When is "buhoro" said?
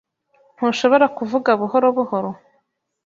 1.59-1.87, 1.97-2.29